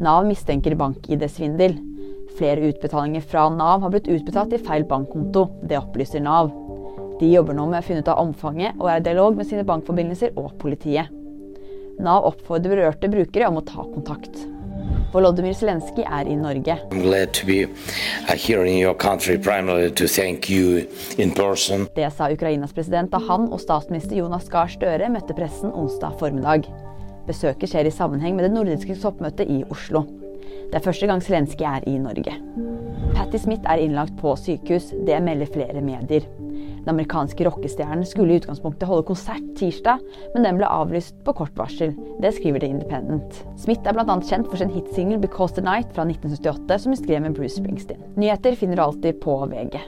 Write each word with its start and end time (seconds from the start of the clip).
Nav 0.00 0.24
mistenker 0.24 0.74
bank-ID-svindel. 0.80 1.74
Flere 2.38 2.70
utbetalinger 2.70 3.20
fra 3.20 3.48
Nav 3.52 3.82
har 3.84 3.92
blitt 3.92 4.08
utbetalt 4.08 4.48
til 4.54 4.62
feil 4.64 4.86
bankkonto. 4.88 5.42
Det 5.68 5.76
opplyser 5.76 6.24
Nav. 6.24 6.48
De 7.20 7.28
jobber 7.28 7.52
nå 7.56 7.66
med 7.68 7.82
å 7.82 7.84
finne 7.84 8.00
ut 8.00 8.08
av 8.08 8.22
omfanget, 8.22 8.78
og 8.80 8.88
er 8.88 9.02
i 9.02 9.04
dialog 9.04 9.36
med 9.36 9.48
sine 9.50 9.66
bankforbindelser 9.68 10.32
og 10.40 10.54
politiet. 10.62 11.12
Nav 12.00 12.24
oppfordrer 12.30 12.72
berørte 12.72 13.12
brukere 13.12 13.50
om 13.50 13.60
å 13.60 13.66
ta 13.66 13.84
kontakt. 13.84 14.40
Volodymyr 15.12 15.52
Zelenskyj 15.58 16.06
er 16.06 16.28
i 16.30 16.36
Norge. 16.38 16.78
Uh. 16.94 16.96
Det 21.96 22.08
sa 22.16 22.30
Ukrainas 22.32 22.72
president 22.72 23.10
da 23.12 23.20
han 23.28 23.50
og 23.50 23.60
statsminister 23.60 24.16
Jonas 24.16 24.48
Gahr 24.48 24.70
Støre 24.72 25.10
møtte 25.12 25.36
pressen 25.36 25.74
onsdag 25.74 26.16
formiddag. 26.22 26.70
Besøket 27.30 27.70
skjer 27.70 27.86
i 27.86 27.94
sammenheng 27.94 28.34
med 28.34 28.48
det 28.48 28.54
nordiske 28.56 28.96
toppmøtet 28.98 29.50
i 29.50 29.62
Oslo. 29.70 30.02
Det 30.70 30.78
er 30.78 30.82
første 30.82 31.06
gang 31.06 31.22
Zelenskyj 31.22 31.66
er 31.66 31.86
i 31.86 31.96
Norge. 31.98 32.34
Patti 33.14 33.38
Smith 33.38 33.66
er 33.70 33.82
innlagt 33.82 34.16
på 34.18 34.32
sykehus. 34.38 34.90
Det 35.06 35.18
melder 35.22 35.50
flere 35.50 35.82
medier. 35.82 36.26
Den 36.80 36.90
amerikanske 36.94 37.44
rockestjernen 37.46 38.06
skulle 38.08 38.34
i 38.34 38.40
utgangspunktet 38.40 38.88
holde 38.88 39.06
konsert 39.06 39.46
tirsdag, 39.58 40.02
men 40.34 40.46
den 40.46 40.58
ble 40.58 40.70
avlyst 40.70 41.18
på 41.26 41.34
kort 41.42 41.54
varsel. 41.58 41.94
Det 42.22 42.32
skriver 42.38 42.62
The 42.62 42.70
Independent. 42.72 43.42
Smith 43.60 43.86
er 43.86 43.94
bl.a. 43.98 44.16
kjent 44.26 44.50
for 44.50 44.58
sin 44.58 44.74
hitsingel 44.74 45.20
'Because 45.20 45.54
the 45.54 45.62
Night' 45.66 45.94
fra 45.94 46.06
1978, 46.08 46.78
som 46.78 46.90
hun 46.94 47.02
skrev 47.02 47.22
med 47.22 47.38
Bruce 47.38 47.60
Springsteen. 47.60 48.02
Nyheter 48.16 48.58
finner 48.58 48.76
du 48.76 48.82
alltid 48.82 49.20
på 49.20 49.38
VG. 49.46 49.78